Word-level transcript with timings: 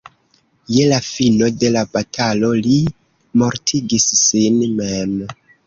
Je 0.75 0.85
la 0.91 0.97
fino 1.07 1.49
de 1.65 1.69
la 1.75 1.83
batalo 1.99 2.51
li 2.69 2.79
mortigis 3.45 4.11
sin 4.25 4.61
mem. 4.83 5.17